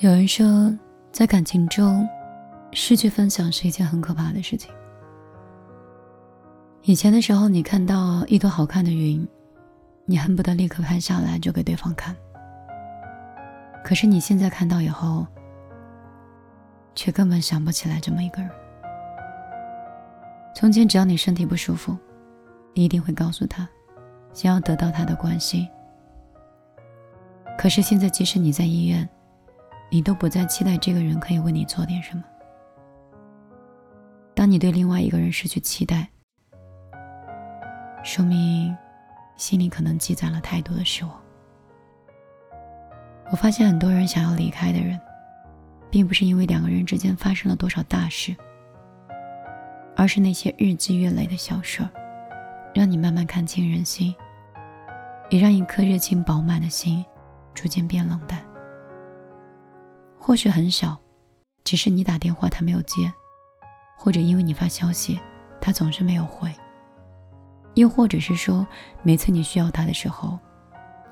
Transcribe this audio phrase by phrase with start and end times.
[0.00, 0.70] 有人说，
[1.10, 2.06] 在感情中，
[2.72, 4.70] 失去分享是一件很可怕的事情。
[6.82, 9.26] 以前的时候，你看到一朵好看的云，
[10.04, 12.14] 你恨不得立刻拍下来就给对方看。
[13.82, 15.26] 可是你现在看到以后，
[16.94, 18.50] 却根本想不起来这么一个人。
[20.54, 21.96] 从前，只要你身体不舒服，
[22.74, 23.66] 你一定会告诉他，
[24.34, 25.66] 想要得到他的关心。
[27.56, 29.08] 可是现在，即使你在医院，
[29.90, 32.22] 你都不再期待这个人可以为你做点什么。
[34.34, 36.08] 当你对另外一个人失去期待，
[38.04, 38.76] 说明
[39.36, 41.14] 心里可能积攒了太多的失望。
[43.30, 45.00] 我发现很多人想要离开的人，
[45.90, 48.36] 并不是因为两个人之间发生了多少大事，
[49.96, 51.90] 而是那些日积月累的小事儿，
[52.74, 54.14] 让你慢慢看清人心，
[55.28, 57.04] 也让一颗热情饱满的心
[57.52, 58.45] 逐渐变冷淡。
[60.26, 60.98] 或许很小，
[61.62, 63.12] 只是你打电话他没有接，
[63.96, 65.20] 或者因为你发消息
[65.60, 66.52] 他总是没有回，
[67.74, 68.66] 又或者是说
[69.04, 70.36] 每次你需要他的时候，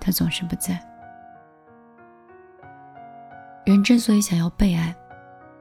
[0.01, 0.85] 他总是不在。
[3.65, 4.93] 人之所以想要被爱，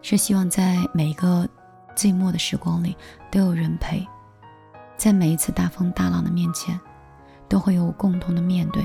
[0.01, 1.47] 是希望在每一个
[1.95, 2.97] 寂寞的时光里
[3.29, 4.03] 都有人陪，
[4.97, 6.77] 在每一次大风大浪的面前，
[7.47, 8.83] 都会有共同的面对。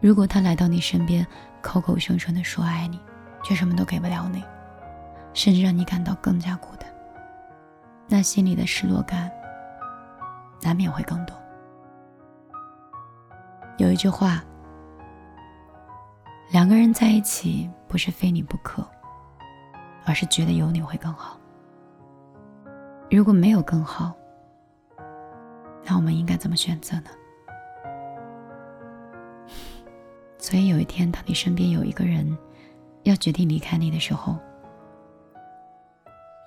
[0.00, 1.26] 如果他来到你身边，
[1.62, 3.00] 口口声声的说爱你，
[3.42, 4.44] 却什么都给不了你，
[5.34, 6.88] 甚至让你感到更加孤单，
[8.08, 9.30] 那心里的失落感
[10.62, 11.36] 难免会更多。
[13.78, 14.42] 有一句话。
[16.52, 18.84] 两个人在一起，不是非你不可，
[20.04, 21.38] 而是觉得有你会更好。
[23.08, 24.12] 如果没有更好，
[25.84, 27.10] 那我们应该怎么选择呢？
[30.50, 32.36] 所以有一天，当你身边有一个人
[33.04, 34.36] 要决定离开你的时候，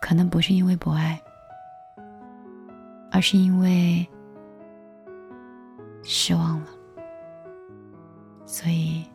[0.02, 1.18] 可能不是因为不爱，
[3.10, 4.06] 而是因为
[6.04, 6.68] 失望了，
[8.46, 9.06] 所以。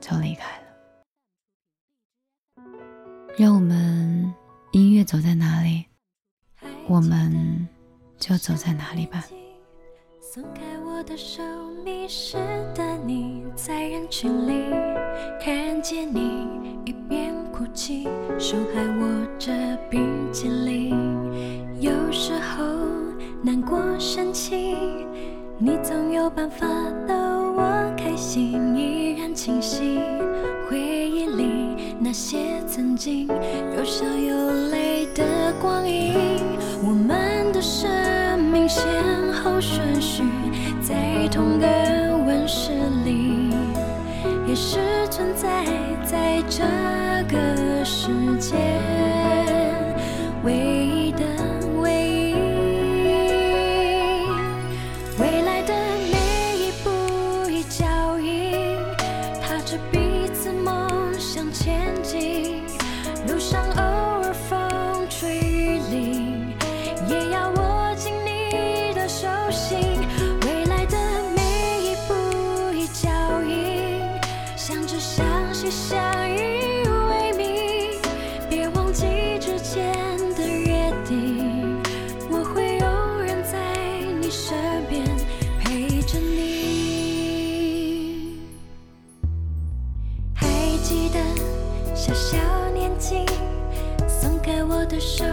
[0.00, 0.66] 就离开了，
[3.38, 4.34] 让我们
[4.72, 5.86] 音乐走在哪里，
[6.86, 7.66] 我们
[8.18, 9.24] 就走在哪里吧。
[10.20, 11.42] 松开我的手，
[11.84, 12.36] 迷失
[12.72, 14.70] 的你在人群里
[15.40, 16.46] 看见你
[16.84, 18.04] 一边哭泣，
[18.38, 19.50] 手还握着
[19.90, 20.00] 冰
[20.32, 20.94] 淇淋。
[21.80, 22.64] 有时候
[23.42, 24.76] 难过生气，
[25.58, 26.64] 你总有办法
[27.08, 27.14] 逗
[27.56, 29.98] 我开心，依然清晰。
[30.70, 33.26] 回忆里那些曾经
[33.76, 36.14] 有笑有泪的光阴，
[36.86, 37.90] 我们的生
[38.74, 38.92] 先
[39.32, 40.24] 后顺序
[40.82, 41.66] 在同个
[42.26, 42.72] 温室
[43.04, 43.50] 里，
[44.48, 45.64] 也是存在
[46.02, 46.64] 在这
[47.32, 48.56] 个世界。
[75.64, 76.34] 相惜相依
[77.08, 77.98] 为命。
[78.50, 79.06] 别忘记
[79.40, 79.92] 之间
[80.34, 81.80] 的约定，
[82.30, 83.56] 我会永远在
[84.20, 84.54] 你身
[84.90, 85.02] 边
[85.60, 86.42] 陪着你。
[90.34, 90.46] 还
[90.82, 91.18] 记得
[91.94, 92.36] 小小
[92.74, 93.24] 年纪，
[94.06, 95.24] 松开我的手，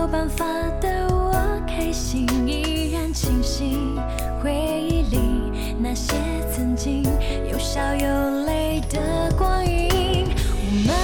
[0.00, 0.46] 有办法
[0.80, 1.30] 的我
[1.66, 3.76] 开心，依然清晰。
[4.42, 5.18] 回忆里
[5.78, 6.14] 那些
[6.50, 7.02] 曾经
[7.52, 10.96] 有笑有泪的光阴，我们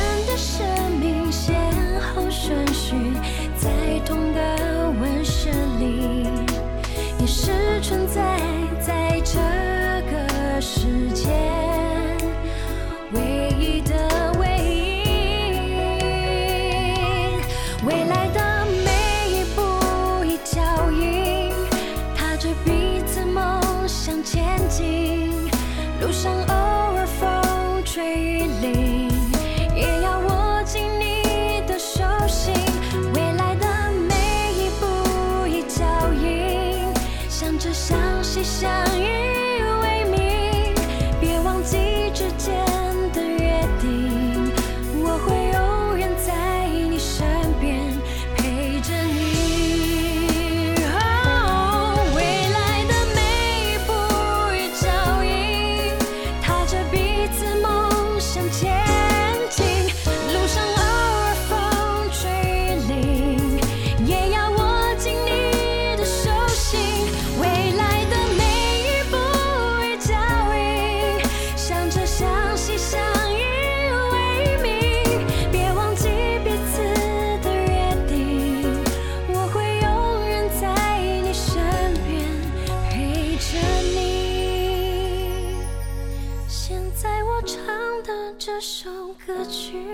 [88.59, 88.91] 这首
[89.27, 89.85] 歌曲，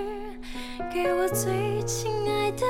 [0.95, 2.65] 给我最亲爱的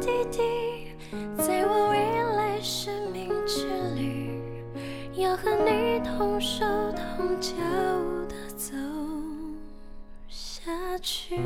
[0.00, 0.96] 弟弟，
[1.36, 4.42] 在我未来生命之旅，
[5.14, 7.54] 要和你同手同脚
[8.28, 8.74] 的走
[10.26, 11.36] 下去。